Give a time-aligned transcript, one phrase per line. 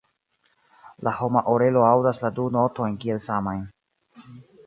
[1.07, 3.61] La homa orelo aŭdas la du notojn kiel samajn.